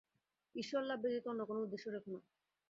[0.55, 2.19] ঈশ্বরলাভ ব্যতীত অন্য কোন উদ্দেশ্য রেখ না।